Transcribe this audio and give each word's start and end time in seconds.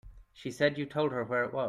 She 0.33 0.49
said 0.49 0.79
you 0.79 0.87
told 0.87 1.11
her 1.11 1.23
where 1.23 1.43
it 1.43 1.53
was. 1.53 1.59